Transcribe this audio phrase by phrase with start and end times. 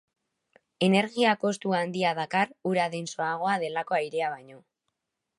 [0.85, 4.57] Energia-kostu handia dakar, ura dentsoagoa delako airea baino.